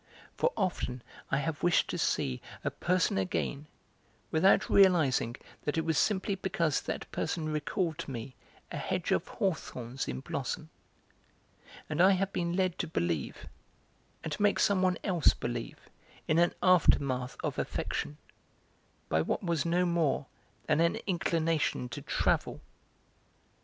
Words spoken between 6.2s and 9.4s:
because that person recalled to me a hedge of